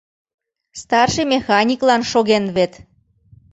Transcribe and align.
Старший 0.81 1.27
механиклан 1.33 2.01
шоген 2.11 2.45
вет. 2.55 2.73